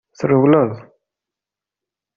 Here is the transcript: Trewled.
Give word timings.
Trewled. 0.19 0.73